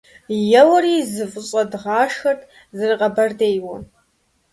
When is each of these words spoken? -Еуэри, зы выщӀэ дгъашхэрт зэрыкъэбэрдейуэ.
-Еуэри, 0.59 0.95
зы 1.13 1.23
выщӀэ 1.31 1.63
дгъашхэрт 1.71 2.41
зэрыкъэбэрдейуэ. 2.77 3.77